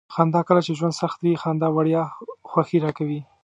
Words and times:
خندا: 0.13 0.41
کله 0.47 0.61
چې 0.65 0.71
ژوند 0.79 0.99
سخت 1.01 1.17
وي. 1.21 1.33
خندا 1.43 1.67
وړیا 1.71 2.03
خوښي 2.49 2.77
راکوي. 2.85 3.21